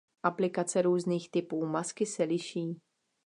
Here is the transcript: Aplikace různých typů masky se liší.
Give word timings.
Aplikace 0.23 0.81
různých 0.81 1.31
typů 1.31 1.65
masky 1.65 2.05
se 2.05 2.23
liší. 2.23 2.81